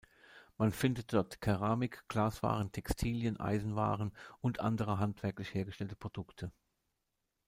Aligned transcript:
Man 0.57 0.71
findet 0.71 1.13
dort 1.13 1.41
Keramik, 1.41 2.05
Glaswaren, 2.07 2.71
Textilien, 2.71 3.39
Eisenwaren 3.39 4.11
und 4.39 4.59
andere 4.59 4.97
handwerklich 4.97 5.53
hergestellte 5.53 5.95
Produkte. 5.95 6.51